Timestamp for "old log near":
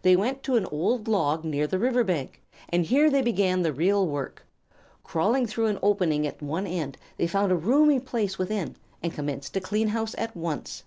0.72-1.66